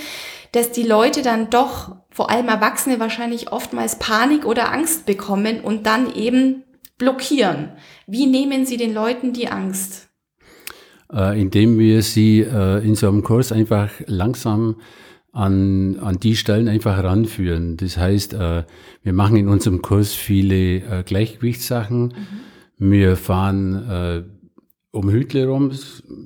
dass 0.52 0.72
die 0.72 0.84
Leute 0.84 1.22
dann 1.22 1.50
doch, 1.50 1.96
vor 2.10 2.30
allem 2.30 2.48
Erwachsene 2.48 3.00
wahrscheinlich 3.00 3.52
oftmals 3.52 3.98
Panik 4.00 4.46
oder 4.46 4.72
Angst 4.72 5.06
bekommen 5.06 5.62
und 5.62 5.86
dann 5.86 6.14
eben 6.14 6.64
blockieren. 6.98 7.70
Wie 8.06 8.28
nehmen 8.28 8.66
Sie 8.66 8.78
den 8.78 8.94
Leuten 8.94 9.34
die 9.34 9.48
Angst? 9.48 10.10
Äh, 11.12 11.42
indem 11.42 11.78
wir 11.78 12.04
sie 12.04 12.40
äh, 12.40 12.86
in 12.86 12.96
so 12.96 13.08
einem 13.08 13.24
Kurs 13.24 13.52
einfach 13.52 13.90
langsam 14.06 14.78
an, 15.32 15.98
an 16.00 16.20
die 16.20 16.36
Stellen 16.36 16.68
einfach 16.68 17.04
ranführen. 17.04 17.78
Das 17.78 17.98
heißt, 17.98 18.34
äh, 18.34 18.64
wir 19.04 19.14
machen 19.14 19.38
in 19.38 19.48
unserem 19.48 19.82
Kurs 19.82 20.14
viele 20.14 20.78
äh, 20.78 21.04
Gleichgewichtssachen. 21.04 22.14
Mhm. 22.78 22.92
Wir 22.92 23.16
fahren 23.16 23.90
äh, 23.90 24.24
um 24.92 25.10
Hütle 25.10 25.48
rum, 25.48 25.72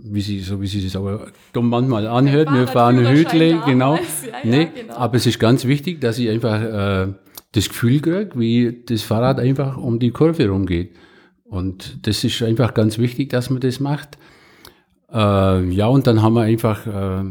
wie 0.05 0.21
sie, 0.21 0.39
so 0.39 0.59
wie 0.59 0.67
sie 0.67 0.83
das 0.83 0.95
aber 0.95 1.27
dumm 1.53 1.69
manchmal 1.69 2.07
anhört. 2.07 2.51
Wir 2.51 2.67
fahren 2.67 3.07
Hütle, 3.07 3.61
genau. 3.65 3.95
Ja, 3.95 4.01
nee, 4.43 4.63
ja, 4.63 4.63
genau. 4.65 4.95
Aber 4.95 5.15
es 5.17 5.27
ist 5.27 5.39
ganz 5.39 5.65
wichtig, 5.65 6.01
dass 6.01 6.17
ich 6.17 6.29
einfach 6.29 6.61
äh, 6.61 7.13
das 7.51 7.69
Gefühl 7.69 7.99
kriege, 7.99 8.29
wie 8.35 8.83
das 8.87 9.03
Fahrrad 9.03 9.39
einfach 9.39 9.77
um 9.77 9.99
die 9.99 10.09
Kurve 10.09 10.47
rumgeht. 10.47 10.95
Und 11.43 12.07
das 12.07 12.23
ist 12.23 12.41
einfach 12.41 12.73
ganz 12.73 12.97
wichtig, 12.97 13.29
dass 13.29 13.51
man 13.51 13.59
das 13.59 13.79
macht. 13.79 14.17
Äh, 15.13 15.69
ja, 15.69 15.85
und 15.87 16.07
dann 16.07 16.23
haben 16.23 16.33
wir 16.33 16.41
einfach 16.41 16.87
äh, 16.87 17.23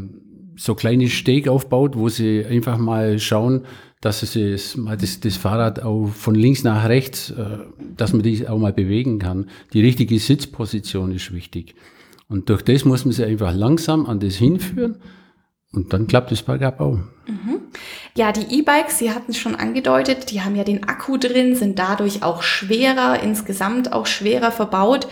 so 0.55 0.75
kleine 0.75 1.09
Steg 1.09 1.47
aufbaut, 1.47 1.95
wo 1.95 2.09
sie 2.09 2.45
einfach 2.45 2.77
mal 2.77 3.19
schauen, 3.19 3.65
dass 4.01 4.19
sie 4.19 4.51
das, 4.51 4.77
mal 4.77 4.97
das, 4.97 5.19
das 5.19 5.35
Fahrrad 5.35 5.81
auch 5.81 6.07
von 6.07 6.35
links 6.35 6.63
nach 6.63 6.87
rechts, 6.87 7.31
äh, 7.31 7.57
dass 7.97 8.13
man 8.13 8.21
die 8.21 8.47
auch 8.47 8.59
mal 8.59 8.73
bewegen 8.73 9.19
kann. 9.19 9.49
Die 9.73 9.81
richtige 9.81 10.19
Sitzposition 10.19 11.11
ist 11.11 11.33
wichtig. 11.33 11.75
Und 12.27 12.49
durch 12.49 12.61
das 12.61 12.85
muss 12.85 13.05
man 13.05 13.13
sie 13.13 13.25
einfach 13.25 13.53
langsam 13.53 14.05
an 14.05 14.19
das 14.19 14.35
hinführen 14.35 14.97
und 15.71 15.93
dann 15.93 16.07
klappt 16.07 16.31
es 16.31 16.41
bergab 16.41 16.79
auch. 16.79 16.97
Mhm. 17.27 17.54
Ja, 18.17 18.31
die 18.31 18.59
E-Bikes, 18.59 18.97
Sie 18.97 19.11
hatten 19.11 19.31
es 19.31 19.37
schon 19.37 19.55
angedeutet, 19.55 20.31
die 20.31 20.39
haben 20.39 20.55
ja 20.55 20.63
den 20.63 20.85
Akku 20.85 21.17
drin, 21.17 21.53
sind 21.53 21.77
dadurch 21.77 22.23
auch 22.23 22.43
schwerer, 22.43 23.21
insgesamt 23.21 23.91
auch 23.91 24.05
schwerer 24.05 24.53
verbaut. 24.53 25.09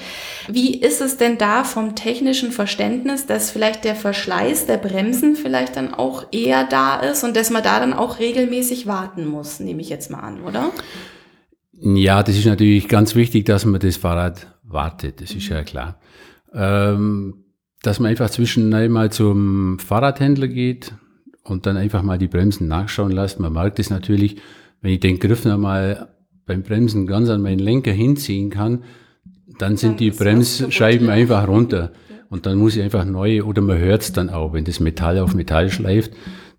Wie 0.47 0.79
ist 0.79 1.01
es 1.01 1.17
denn 1.17 1.37
da 1.37 1.65
vom 1.65 1.95
technischen 1.95 2.53
Verständnis, 2.53 3.25
dass 3.25 3.51
vielleicht 3.51 3.83
der 3.83 3.95
Verschleiß 3.95 4.67
der 4.67 4.77
Bremsen 4.77 5.35
vielleicht 5.35 5.75
dann 5.75 5.93
auch 5.93 6.27
eher 6.31 6.63
da 6.63 6.95
ist 6.95 7.25
und 7.25 7.35
dass 7.35 7.49
man 7.49 7.61
da 7.61 7.81
dann 7.81 7.91
auch 7.91 8.19
regelmäßig 8.19 8.87
warten 8.87 9.25
muss, 9.25 9.59
nehme 9.59 9.81
ich 9.81 9.89
jetzt 9.89 10.09
mal 10.09 10.21
an, 10.21 10.41
oder? 10.41 10.71
Ja, 11.73 12.23
das 12.23 12.37
ist 12.37 12.45
natürlich 12.45 12.87
ganz 12.87 13.15
wichtig, 13.15 13.45
dass 13.45 13.65
man 13.65 13.81
das 13.81 13.97
Fahrrad 13.97 14.47
wartet, 14.63 15.19
das 15.19 15.31
ist 15.31 15.49
ja 15.49 15.63
klar. 15.63 15.99
Ähm, 16.53 17.43
dass 17.81 17.99
man 17.99 18.11
einfach 18.11 18.29
zwischen 18.29 18.73
einmal 18.73 19.11
zum 19.11 19.77
Fahrradhändler 19.79 20.47
geht 20.47 20.93
und 21.43 21.65
dann 21.65 21.77
einfach 21.77 22.03
mal 22.03 22.17
die 22.17 22.27
Bremsen 22.27 22.67
nachschauen 22.67 23.11
lässt. 23.11 23.39
Man 23.39 23.53
merkt 23.53 23.79
es 23.79 23.89
natürlich, 23.89 24.37
wenn 24.81 24.93
ich 24.93 24.99
den 24.99 25.19
Griff 25.19 25.45
nochmal 25.45 26.09
beim 26.45 26.63
Bremsen 26.63 27.07
ganz 27.07 27.29
an 27.29 27.41
meinen 27.41 27.59
Lenker 27.59 27.91
hinziehen 27.91 28.49
kann, 28.49 28.83
dann 29.59 29.77
sind 29.77 29.91
dann 29.91 29.97
die 29.97 30.11
Bremsscheiben 30.11 31.09
einfach 31.09 31.47
runter. 31.47 31.91
Und 32.29 32.45
dann 32.45 32.57
muss 32.57 32.75
ich 32.75 32.81
einfach 32.81 33.05
neu, 33.05 33.43
oder 33.43 33.61
man 33.61 33.77
hört 33.77 34.01
es 34.01 34.11
dann 34.11 34.29
auch, 34.29 34.53
wenn 34.53 34.65
das 34.65 34.79
Metall 34.79 35.19
auf 35.19 35.35
Metall 35.35 35.69
schleift, 35.69 36.13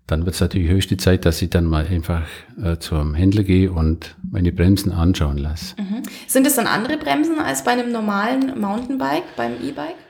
dann 0.07 0.25
wird 0.25 0.35
es 0.35 0.41
natürlich 0.41 0.69
höchste 0.69 0.97
Zeit, 0.97 1.25
dass 1.25 1.41
ich 1.41 1.49
dann 1.49 1.65
mal 1.65 1.87
einfach 1.87 2.23
äh, 2.61 2.77
zum 2.77 3.15
Händler 3.15 3.43
gehe 3.43 3.71
und 3.71 4.15
meine 4.31 4.51
Bremsen 4.51 4.91
anschauen 4.91 5.37
lasse. 5.37 5.75
Mhm. 5.77 6.03
Sind 6.27 6.45
es 6.45 6.55
dann 6.55 6.67
andere 6.67 6.97
Bremsen 6.97 7.39
als 7.39 7.63
bei 7.63 7.71
einem 7.71 7.91
normalen 7.91 8.59
Mountainbike, 8.59 9.35
beim 9.35 9.53
E-Bike? 9.53 10.04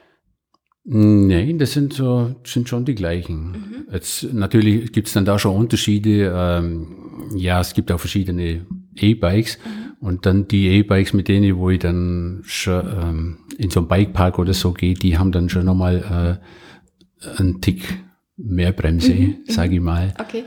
Nein, 0.87 1.57
das 1.57 1.73
sind 1.73 1.93
so, 1.93 2.35
sind 2.43 2.69
schon 2.69 2.85
die 2.85 2.93
gleichen. 2.93 3.51
Mhm. 3.51 3.87
Jetzt 3.91 4.31
natürlich 4.33 4.91
gibt 4.91 5.07
es 5.07 5.13
dann 5.13 5.25
da 5.25 5.39
schon 5.39 5.55
Unterschiede. 5.55 6.31
Ähm, 6.35 6.95
ja, 7.35 7.59
es 7.59 7.73
gibt 7.73 7.91
auch 7.91 7.99
verschiedene 7.99 8.67
E-Bikes 8.95 9.57
mhm. 9.57 10.07
und 10.07 10.25
dann 10.27 10.47
die 10.47 10.67
E-Bikes, 10.67 11.13
mit 11.13 11.27
denen, 11.27 11.57
wo 11.57 11.71
ich 11.71 11.79
dann 11.79 12.41
schon 12.45 12.85
ähm, 12.87 13.37
in 13.57 13.71
so 13.71 13.79
einen 13.79 13.87
Bikepark 13.87 14.37
oder 14.37 14.53
so 14.53 14.73
gehe, 14.73 14.93
die 14.93 15.17
haben 15.17 15.31
dann 15.31 15.49
schon 15.49 15.65
nochmal 15.65 16.39
äh, 17.23 17.39
einen 17.39 17.61
Tick 17.61 18.03
mehr 18.37 18.71
Bremse, 18.71 19.13
mhm. 19.13 19.21
mhm. 19.21 19.37
sage 19.47 19.75
ich 19.75 19.81
mal. 19.81 20.13
Okay. 20.19 20.43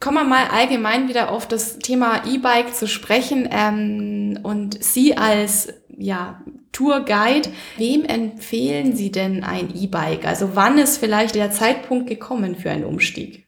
Kommen 0.00 0.16
wir 0.16 0.24
mal 0.24 0.48
allgemein 0.48 1.08
wieder 1.08 1.30
auf 1.30 1.46
das 1.46 1.78
Thema 1.78 2.22
E-Bike 2.26 2.74
zu 2.74 2.88
sprechen 2.88 3.48
ähm, 3.48 4.38
und 4.42 4.82
Sie 4.82 5.16
als 5.16 5.72
ja, 5.96 6.42
Tourguide, 6.72 7.50
wem 7.76 8.04
empfehlen 8.04 8.96
Sie 8.96 9.12
denn 9.12 9.44
ein 9.44 9.74
E-Bike? 9.74 10.26
Also 10.26 10.50
wann 10.54 10.78
ist 10.78 10.98
vielleicht 10.98 11.34
der 11.34 11.50
Zeitpunkt 11.50 12.08
gekommen 12.08 12.56
für 12.56 12.70
einen 12.70 12.84
Umstieg? 12.84 13.46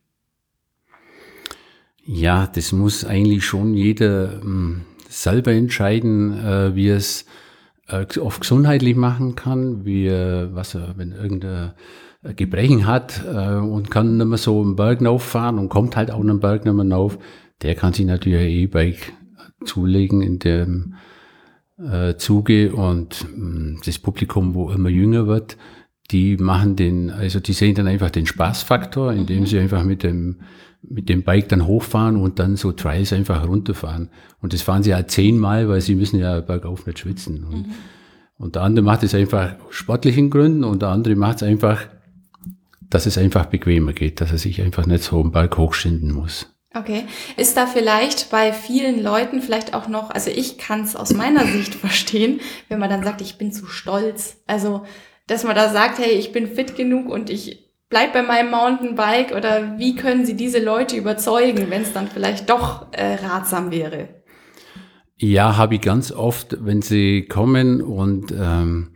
Ja, 2.07 2.47
das 2.47 2.73
muss 2.73 3.05
eigentlich 3.05 3.45
schon 3.45 3.75
jeder 3.75 4.43
ähm, 4.43 4.83
selber 5.09 5.53
entscheiden, 5.53 6.39
äh, 6.39 6.75
wie 6.75 6.89
es 6.89 7.25
äh, 7.89 8.07
oft 8.19 8.43
gesundheitlich 8.43 8.95
machen 8.95 9.37
kann, 9.37 9.87
wie, 9.87 10.11
was 10.11 10.75
er, 10.75 10.95
wenn 10.97 11.13
irgendein 11.13 11.73
Gebrechen 12.37 12.87
hat 12.87 13.23
äh, 13.27 13.57
und 13.57 13.91
kann 13.91 14.17
nicht 14.17 14.27
mehr 14.27 14.39
so 14.39 14.63
einen 14.63 14.77
Berg 14.77 15.05
rauffahren 15.05 15.59
und 15.59 15.69
kommt 15.69 15.97
halt 15.97 16.11
auch 16.11 16.21
einen 16.21 16.41
Berg 16.41 16.65
nicht 16.65 16.75
mehr 16.75 16.97
rauf, 16.97 17.19
der 17.63 17.75
kann 17.75 17.93
sich 17.93 18.07
natürlich 18.07 18.39
ein 18.39 18.49
E-Bike 18.49 19.13
zulegen 19.65 20.23
in 20.23 20.39
dem 20.39 20.95
äh, 21.79 22.17
Zuge 22.17 22.75
und 22.75 23.27
mh, 23.37 23.47
mm, 23.47 23.81
das 23.85 23.99
Publikum, 23.99 24.55
wo 24.55 24.71
immer 24.71 24.89
jünger 24.89 25.27
wird, 25.27 25.57
die 26.11 26.37
machen 26.37 26.77
den, 26.77 27.11
also 27.11 27.41
die 27.41 27.53
sehen 27.53 27.75
dann 27.75 27.87
einfach 27.87 28.11
den 28.11 28.27
Spaßfaktor, 28.27 29.13
indem 29.13 29.41
mhm. 29.41 29.47
sie 29.47 29.59
einfach 29.59 29.85
mit 29.85 30.03
dem 30.03 30.37
mit 30.89 31.09
dem 31.09 31.23
Bike 31.23 31.49
dann 31.49 31.67
hochfahren 31.67 32.17
und 32.17 32.39
dann 32.39 32.57
so 32.57 32.73
Trials 32.73 33.13
einfach 33.13 33.47
runterfahren. 33.47 34.11
Und 34.41 34.53
das 34.53 34.63
fahren 34.63 34.83
sie 34.83 34.95
halt 34.95 35.11
zehnmal, 35.11 35.69
weil 35.69 35.81
sie 35.81 35.95
müssen 35.95 36.19
ja 36.19 36.41
bergauf 36.41 36.87
nicht 36.87 36.99
schwitzen. 36.99 37.45
Und, 37.45 37.67
mhm. 37.69 37.75
und 38.37 38.55
der 38.55 38.63
andere 38.63 38.85
macht 38.85 39.03
es 39.03 39.15
einfach 39.15 39.55
aus 39.67 39.75
sportlichen 39.75 40.31
Gründen 40.31 40.65
und 40.65 40.83
der 40.83 40.91
andere 40.91 41.17
macht 41.17 41.37
es 41.37 41.43
einfach, 41.43 41.87
dass 42.91 43.07
es 43.07 43.19
einfach 43.19 43.47
bequemer 43.47 43.93
geht, 43.93 44.21
dass 44.21 44.31
er 44.31 44.39
sich 44.39 44.63
einfach 44.63 44.87
nicht 44.87 45.05
so 45.05 45.21
im 45.21 45.33
Berg 45.33 45.57
hochschinden 45.57 46.13
muss. 46.13 46.54
Okay. 46.75 47.05
Ist 47.37 47.57
da 47.57 47.67
vielleicht 47.67 48.31
bei 48.31 48.53
vielen 48.53 49.03
Leuten 49.03 49.41
vielleicht 49.41 49.75
auch 49.75 49.87
noch, 49.87 50.11
also 50.11 50.31
ich 50.31 50.59
kann 50.59 50.83
es 50.83 50.97
aus 50.97 51.15
meiner 51.15 51.47
Sicht 51.47 51.75
verstehen, 51.75 52.41
wenn 52.69 52.81
man 52.81 52.91
dann 52.91 53.05
sagt, 53.05 53.21
ich 53.21 53.39
bin 53.39 53.53
zu 53.53 53.67
stolz. 53.67 54.43
Also, 54.47 54.85
dass 55.27 55.45
man 55.45 55.55
da 55.55 55.69
sagt, 55.69 55.99
hey, 55.99 56.11
ich 56.11 56.33
bin 56.33 56.49
fit 56.49 56.77
genug 56.77 57.09
und 57.09 57.31
ich 57.31 57.71
bleib 57.89 58.13
bei 58.13 58.23
meinem 58.23 58.51
Mountainbike 58.51 59.33
oder 59.37 59.79
wie 59.79 59.95
können 59.95 60.27
Sie 60.27 60.35
diese 60.35 60.59
Leute 60.59 60.97
überzeugen, 60.97 61.71
wenn 61.71 61.83
es 61.83 61.93
dann 61.93 62.09
vielleicht 62.09 62.51
doch 62.51 62.89
äh, 62.93 63.15
ratsam 63.15 63.71
wäre? 63.71 64.09
Ja, 65.17 65.57
habe 65.57 65.77
ich 65.77 65.81
ganz 65.81 66.11
oft, 66.11 66.57
wenn 66.61 66.83
sie 66.83 67.27
kommen 67.27 67.83
und 67.83 68.33
ähm, 68.33 68.91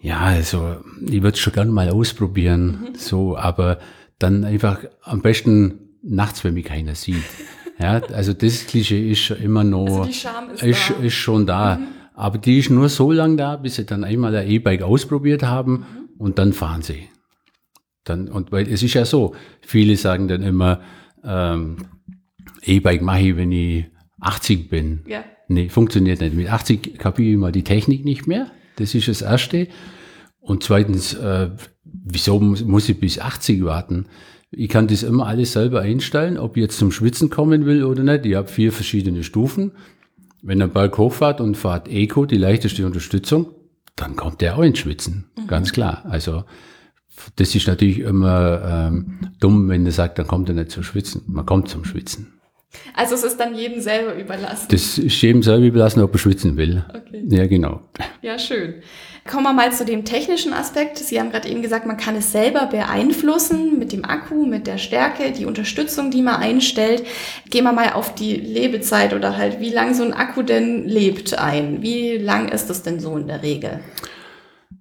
ja, 0.00 0.20
also 0.20 0.76
ich 1.00 1.22
würde 1.22 1.34
es 1.34 1.38
schon 1.38 1.54
gerne 1.54 1.72
mal 1.72 1.88
ausprobieren, 1.88 2.90
mhm. 2.90 2.94
so, 2.94 3.36
aber 3.36 3.78
dann 4.18 4.44
einfach 4.44 4.80
am 5.02 5.22
besten 5.22 5.87
nachts, 6.02 6.44
wenn 6.44 6.54
mich 6.54 6.64
keiner 6.64 6.94
sieht. 6.94 7.24
Ja, 7.78 8.02
also 8.12 8.32
das 8.32 8.66
Klischee 8.66 9.10
ist 9.10 9.20
schon 9.20 9.38
immer 9.38 9.62
noch, 9.62 10.00
also 10.00 10.10
ist, 10.10 10.26
ist, 10.62 10.90
ist, 11.00 11.14
schon 11.14 11.46
da. 11.46 11.76
Mhm. 11.76 11.86
Aber 12.14 12.38
die 12.38 12.58
ist 12.58 12.70
nur 12.70 12.88
so 12.88 13.12
lange 13.12 13.36
da, 13.36 13.56
bis 13.56 13.76
sie 13.76 13.86
dann 13.86 14.02
einmal 14.02 14.34
ein 14.34 14.48
E-Bike 14.48 14.82
ausprobiert 14.82 15.44
haben 15.44 15.72
mhm. 15.72 15.84
und 16.18 16.38
dann 16.38 16.52
fahren 16.52 16.82
sie. 16.82 17.08
Dann, 18.02 18.28
und 18.28 18.50
weil 18.50 18.68
es 18.68 18.82
ist 18.82 18.94
ja 18.94 19.04
so, 19.04 19.34
viele 19.60 19.96
sagen 19.96 20.26
dann 20.26 20.42
immer, 20.42 20.80
ähm, 21.22 21.76
E-Bike 22.62 23.02
mache 23.02 23.20
ich, 23.20 23.36
wenn 23.36 23.52
ich 23.52 23.86
80 24.20 24.68
bin. 24.68 25.04
Ja. 25.06 25.22
Nee, 25.46 25.68
funktioniert 25.68 26.20
nicht. 26.20 26.34
Mit 26.34 26.50
80 26.50 26.98
kapiere 26.98 27.30
ich 27.30 27.36
mal 27.36 27.52
die 27.52 27.64
Technik 27.64 28.04
nicht 28.04 28.26
mehr. 28.26 28.50
Das 28.76 28.94
ist 28.94 29.08
das 29.08 29.22
Erste. 29.22 29.68
Und 30.40 30.62
zweitens, 30.62 31.14
äh, 31.14 31.50
wieso 31.84 32.40
muss, 32.40 32.64
muss 32.64 32.88
ich 32.88 32.98
bis 32.98 33.18
80 33.18 33.64
warten? 33.64 34.06
Ich 34.50 34.68
kann 34.68 34.86
das 34.86 35.02
immer 35.02 35.26
alles 35.26 35.52
selber 35.52 35.80
einstellen, 35.80 36.38
ob 36.38 36.56
ich 36.56 36.62
jetzt 36.62 36.78
zum 36.78 36.90
Schwitzen 36.90 37.28
kommen 37.28 37.66
will 37.66 37.84
oder 37.84 38.02
nicht. 38.02 38.24
Ich 38.24 38.34
habe 38.34 38.48
vier 38.48 38.72
verschiedene 38.72 39.22
Stufen. 39.22 39.72
Wenn 40.42 40.62
ein 40.62 40.70
Balk 40.72 40.96
hochfahrt 40.96 41.40
und 41.40 41.56
fahrt 41.56 41.88
Eco, 41.88 42.24
die 42.24 42.38
leichteste 42.38 42.86
Unterstützung, 42.86 43.54
dann 43.96 44.16
kommt 44.16 44.40
der 44.40 44.56
auch 44.56 44.62
ins 44.62 44.78
Schwitzen. 44.78 45.26
Mhm. 45.36 45.46
Ganz 45.48 45.72
klar. 45.72 46.04
Also 46.08 46.44
das 47.36 47.54
ist 47.54 47.66
natürlich 47.66 47.98
immer 47.98 48.88
ähm, 48.88 49.18
dumm, 49.40 49.68
wenn 49.68 49.84
er 49.84 49.92
sagt, 49.92 50.18
dann 50.18 50.26
kommt 50.26 50.48
er 50.48 50.54
nicht 50.54 50.70
zum 50.70 50.82
Schwitzen. 50.82 51.22
Man 51.26 51.44
kommt 51.44 51.68
zum 51.68 51.84
Schwitzen. 51.84 52.38
Also 52.94 53.14
es 53.14 53.24
ist 53.24 53.38
dann 53.38 53.54
jedem 53.54 53.80
selber 53.80 54.14
überlassen. 54.14 54.68
Das 54.70 54.98
ist 54.98 55.20
jedem 55.22 55.42
selber 55.42 55.66
überlassen, 55.66 56.02
ob 56.02 56.12
er 56.12 56.18
schwitzen 56.18 56.56
will. 56.56 56.84
Okay. 56.88 57.24
Ja, 57.28 57.46
genau. 57.46 57.80
Ja, 58.22 58.38
schön. 58.38 58.74
Kommen 59.28 59.44
wir 59.44 59.52
mal 59.52 59.72
zu 59.72 59.84
dem 59.84 60.06
technischen 60.06 60.54
Aspekt. 60.54 60.96
Sie 60.96 61.20
haben 61.20 61.30
gerade 61.30 61.48
eben 61.48 61.60
gesagt, 61.60 61.86
man 61.86 61.98
kann 61.98 62.16
es 62.16 62.32
selber 62.32 62.66
beeinflussen 62.66 63.78
mit 63.78 63.92
dem 63.92 64.04
Akku, 64.04 64.46
mit 64.46 64.66
der 64.66 64.78
Stärke, 64.78 65.32
die 65.32 65.44
Unterstützung, 65.44 66.10
die 66.10 66.22
man 66.22 66.36
einstellt. 66.36 67.04
Gehen 67.50 67.64
wir 67.64 67.72
mal 67.72 67.92
auf 67.92 68.14
die 68.14 68.34
Lebezeit 68.34 69.12
oder 69.12 69.36
halt, 69.36 69.60
wie 69.60 69.70
lang 69.70 69.92
so 69.94 70.02
ein 70.02 70.14
Akku 70.14 70.42
denn 70.42 70.88
lebt 70.88 71.38
ein. 71.38 71.82
Wie 71.82 72.16
lang 72.16 72.48
ist 72.48 72.70
das 72.70 72.82
denn 72.82 73.00
so 73.00 73.18
in 73.18 73.26
der 73.26 73.42
Regel? 73.42 73.80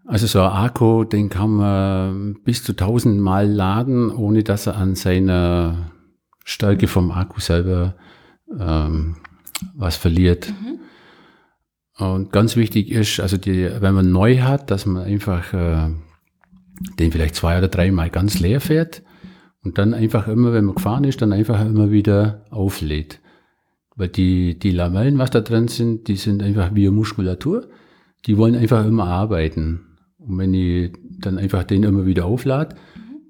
Also 0.06 0.28
so 0.28 0.42
ein 0.42 0.52
Akku, 0.52 1.04
den 1.04 1.28
kann 1.28 1.50
man 1.50 2.38
bis 2.46 2.64
zu 2.64 2.72
1000 2.72 3.20
Mal 3.20 3.48
laden, 3.48 4.10
ohne 4.10 4.44
dass 4.44 4.66
er 4.66 4.78
an 4.78 4.96
seiner 4.96 5.92
Stärke 6.46 6.88
vom 6.88 7.12
Akku 7.12 7.42
selber 7.42 7.96
ähm, 8.58 9.18
was 9.76 9.98
verliert. 9.98 10.50
Mhm. 10.50 10.80
Und 11.98 12.32
ganz 12.32 12.56
wichtig 12.56 12.92
ist, 12.92 13.20
also 13.20 13.38
die, 13.38 13.70
wenn 13.80 13.96
man 13.96 14.12
neu 14.12 14.40
hat, 14.40 14.70
dass 14.70 14.86
man 14.86 15.04
einfach 15.04 15.54
äh, 15.54 15.90
den 17.00 17.12
vielleicht 17.12 17.36
zwei 17.36 17.58
oder 17.58 17.68
dreimal 17.68 18.10
ganz 18.10 18.40
leer 18.40 18.62
fährt 18.62 19.02
und 19.64 19.78
dann 19.78 19.94
einfach 19.94 20.28
immer, 20.28 20.54
wenn 20.54 20.66
man 20.66 20.76
gefahren 20.76 21.04
ist, 21.04 21.22
dann 21.22 21.34
einfach 21.34 21.60
immer 21.66 21.92
wieder 21.92 22.46
auflädt. 22.52 23.20
Weil 23.96 24.10
die, 24.10 24.60
die 24.60 24.72
Lamellen, 24.72 25.18
was 25.18 25.32
da 25.32 25.42
drin 25.42 25.68
sind, 25.68 26.08
die 26.08 26.18
sind 26.18 26.44
einfach 26.44 26.76
wie 26.76 26.88
Muskulatur. 26.90 27.68
Die 28.28 28.38
wollen 28.38 28.56
einfach 28.56 28.86
immer 28.86 29.08
arbeiten. 29.08 29.98
Und 30.20 30.38
wenn 30.38 30.54
ich 30.54 30.94
dann 31.20 31.40
einfach 31.40 31.64
den 31.64 31.84
immer 31.84 32.06
wieder 32.06 32.26
auflade, 32.26 32.76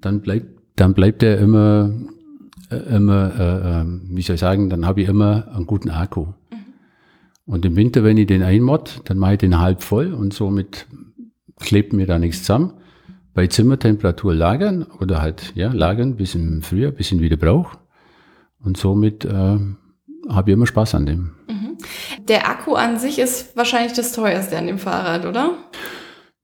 dann 0.02 0.20
bleibt, 0.20 0.46
dann 0.76 0.92
bleibt 0.92 1.22
der 1.22 1.38
immer, 1.38 1.90
äh, 2.70 2.76
immer, 2.76 3.32
äh, 3.38 3.80
ähm, 3.80 4.02
wie 4.10 4.22
soll 4.22 4.34
ich 4.34 4.40
sagen, 4.40 4.68
dann 4.68 4.84
habe 4.84 5.00
ich 5.00 5.08
immer 5.08 5.48
einen 5.54 5.66
guten 5.66 5.90
Akku. 5.90 6.26
Und 7.48 7.64
im 7.64 7.76
Winter, 7.76 8.04
wenn 8.04 8.18
ich 8.18 8.26
den 8.26 8.42
einmod, 8.42 9.00
dann 9.06 9.16
mache 9.16 9.32
ich 9.32 9.38
den 9.38 9.58
halb 9.58 9.82
voll 9.82 10.12
und 10.12 10.34
somit 10.34 10.86
klebt 11.58 11.94
mir 11.94 12.06
da 12.06 12.18
nichts 12.18 12.40
zusammen. 12.40 12.74
Bei 13.32 13.46
Zimmertemperatur 13.46 14.34
lagern 14.34 14.82
oder 15.00 15.22
halt, 15.22 15.52
ja, 15.54 15.72
lagern 15.72 16.16
bis 16.16 16.34
im 16.34 16.60
Frühjahr, 16.60 16.92
bis 16.92 17.06
ich 17.06 17.12
ihn 17.14 17.22
wieder 17.22 17.38
brauche. 17.38 17.78
Und 18.62 18.76
somit 18.76 19.24
äh, 19.24 19.30
habe 19.30 20.50
ich 20.50 20.52
immer 20.52 20.66
Spaß 20.66 20.94
an 20.96 21.06
dem. 21.06 21.36
Mhm. 21.48 21.78
Der 22.28 22.50
Akku 22.50 22.74
an 22.74 22.98
sich 22.98 23.18
ist 23.18 23.56
wahrscheinlich 23.56 23.94
das 23.94 24.12
teuerste 24.12 24.58
an 24.58 24.66
dem 24.66 24.78
Fahrrad, 24.78 25.24
oder? 25.24 25.54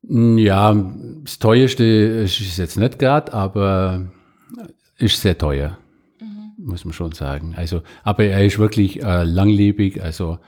Ja, 0.09 0.75
das 1.23 1.39
teuerste 1.39 1.85
ist 1.85 2.41
es 2.41 2.57
jetzt 2.57 2.79
nicht 2.79 2.99
gerade, 2.99 3.35
aber 3.35 4.07
ist 4.97 5.21
sehr 5.21 5.37
teuer, 5.37 5.77
mhm. 6.19 6.65
muss 6.65 6.87
man 6.87 6.95
schon 6.95 7.13
sagen. 7.13 7.53
Also, 7.59 7.83
aber 8.05 8.25
er 8.25 8.43
ist 8.43 8.59
wirklich 8.59 9.03
äh, 9.03 9.25
langlebig, 9.25 10.03
also 10.03 10.39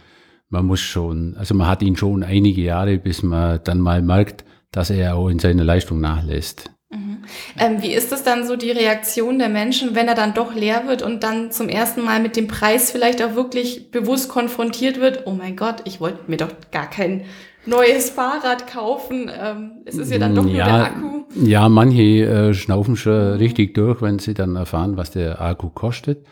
man 0.49 0.67
muss 0.67 0.81
schon, 0.81 1.37
also 1.37 1.55
man 1.55 1.67
hat 1.67 1.83
ihn 1.83 1.97
schon 1.97 2.23
einige 2.23 2.62
Jahre, 2.62 2.99
bis 2.99 3.23
man 3.23 3.61
dann 3.65 3.81
mal 3.81 4.03
merkt, 4.03 4.45
dass 4.71 4.91
er 4.91 5.17
auch 5.17 5.29
in 5.29 5.38
seiner 5.38 5.65
Leistung 5.65 6.00
nachlässt. 6.00 6.71
Mhm. 6.91 7.19
Ähm, 7.59 7.83
wie 7.83 7.93
ist 7.93 8.12
das 8.12 8.23
dann 8.23 8.47
so 8.47 8.57
die 8.57 8.71
Reaktion 8.71 9.38
der 9.38 9.49
Menschen, 9.49 9.95
wenn 9.95 10.07
er 10.07 10.15
dann 10.15 10.35
doch 10.35 10.55
leer 10.55 10.87
wird 10.87 11.03
und 11.03 11.23
dann 11.23 11.50
zum 11.50 11.69
ersten 11.69 12.05
Mal 12.05 12.21
mit 12.21 12.37
dem 12.37 12.47
Preis 12.47 12.93
vielleicht 12.93 13.23
auch 13.23 13.35
wirklich 13.35 13.91
bewusst 13.91 14.29
konfrontiert 14.29 15.00
wird? 15.00 15.23
Oh 15.26 15.33
mein 15.33 15.57
Gott, 15.57 15.83
ich 15.85 16.00
wollte 16.00 16.21
mir 16.29 16.37
doch 16.37 16.53
gar 16.71 16.88
keinen 16.88 17.25
neues 17.65 18.11
Fahrrad 18.11 18.69
kaufen. 18.69 19.29
Ähm, 19.37 19.83
es 19.85 19.97
ist 19.97 20.12
ja 20.12 20.19
dann 20.19 20.35
doch 20.35 20.45
nur 20.45 20.55
der 20.55 20.67
Akku. 20.67 21.25
Ja, 21.35 21.69
manche 21.69 22.03
äh, 22.03 22.55
schnaufen 22.55 22.97
schon 22.97 23.33
mhm. 23.33 23.38
richtig 23.38 23.75
durch, 23.75 24.00
wenn 24.00 24.21
sie 24.21 24.35
dann 24.35 24.55
erfahren, 24.55 24.97
was 24.97 25.11
der 25.11 25.41
Akku 25.41 25.71
kostet. 25.71 26.25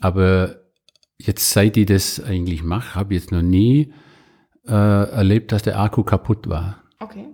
Aber 0.00 0.61
jetzt, 1.26 1.50
seit 1.50 1.76
ich 1.76 1.86
das 1.86 2.22
eigentlich 2.22 2.62
mache, 2.62 2.94
habe 2.94 3.14
ich 3.14 3.22
jetzt 3.22 3.32
noch 3.32 3.42
nie 3.42 3.92
äh, 4.66 4.72
erlebt, 4.72 5.52
dass 5.52 5.62
der 5.62 5.78
Akku 5.78 6.02
kaputt 6.02 6.48
war. 6.48 6.82
Okay. 7.00 7.26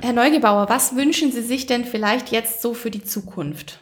Herr 0.00 0.12
Neugebauer, 0.12 0.68
was 0.68 0.96
wünschen 0.96 1.30
Sie 1.30 1.42
sich 1.42 1.66
denn 1.66 1.84
vielleicht 1.84 2.32
jetzt 2.32 2.62
so 2.62 2.74
für 2.74 2.90
die 2.90 3.04
Zukunft? 3.04 3.80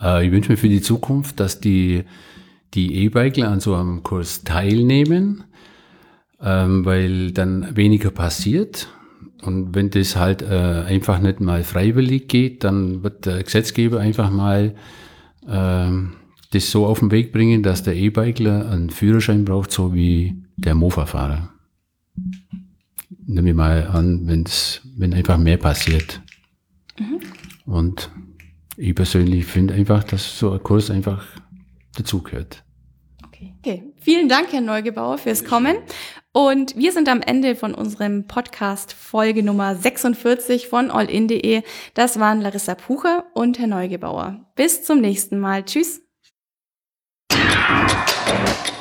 Äh, 0.00 0.26
ich 0.26 0.32
wünsche 0.32 0.50
mir 0.50 0.58
für 0.58 0.68
die 0.68 0.82
Zukunft, 0.82 1.40
dass 1.40 1.60
die 1.60 2.04
die 2.74 3.04
E-Bikler 3.04 3.50
an 3.50 3.60
so 3.60 3.74
einem 3.74 4.02
Kurs 4.02 4.44
teilnehmen, 4.44 5.44
ähm, 6.40 6.84
weil 6.84 7.32
dann 7.32 7.76
weniger 7.76 8.10
passiert. 8.10 8.88
Und 9.42 9.74
wenn 9.74 9.90
das 9.90 10.16
halt 10.16 10.42
äh, 10.42 10.84
einfach 10.86 11.18
nicht 11.18 11.40
mal 11.40 11.64
freiwillig 11.64 12.28
geht, 12.28 12.64
dann 12.64 13.02
wird 13.02 13.26
der 13.26 13.42
Gesetzgeber 13.42 14.00
einfach 14.00 14.30
mal 14.30 14.74
äh, 15.46 15.90
das 16.52 16.70
so 16.70 16.86
auf 16.86 17.00
den 17.00 17.10
Weg 17.10 17.32
bringen, 17.32 17.62
dass 17.62 17.82
der 17.82 17.96
E-Bikler 17.96 18.70
einen 18.70 18.90
Führerschein 18.90 19.44
braucht, 19.44 19.72
so 19.72 19.94
wie 19.94 20.42
der 20.56 20.74
Mofa-Fahrer. 20.74 21.52
Nehmen 23.26 23.46
wir 23.46 23.54
mal 23.54 23.86
an, 23.86 24.26
wenn's, 24.26 24.82
wenn 24.96 25.14
einfach 25.14 25.38
mehr 25.38 25.56
passiert. 25.56 26.20
Mhm. 26.98 27.20
Und 27.64 28.10
ich 28.76 28.94
persönlich 28.94 29.46
finde 29.46 29.74
einfach, 29.74 30.04
dass 30.04 30.38
so 30.38 30.52
ein 30.52 30.62
Kurs 30.62 30.90
einfach 30.90 31.24
dazugehört. 31.96 32.64
Okay. 33.26 33.54
okay. 33.58 33.82
Vielen 33.96 34.28
Dank, 34.28 34.52
Herr 34.52 34.60
Neugebauer, 34.60 35.18
fürs 35.18 35.44
Kommen. 35.44 35.76
Und 36.32 36.76
wir 36.76 36.92
sind 36.92 37.08
am 37.08 37.20
Ende 37.20 37.56
von 37.56 37.74
unserem 37.74 38.26
Podcast 38.26 38.92
Folge 38.92 39.42
Nummer 39.42 39.76
46 39.76 40.68
von 40.68 40.90
allin.de. 40.90 41.62
Das 41.94 42.18
waren 42.18 42.40
Larissa 42.40 42.74
Pucher 42.74 43.26
und 43.34 43.58
Herr 43.58 43.66
Neugebauer. 43.66 44.46
Bis 44.54 44.82
zum 44.82 45.00
nächsten 45.00 45.38
Mal. 45.38 45.64
Tschüss. 45.64 46.01
Thank 47.62 48.66
you. 48.66 48.71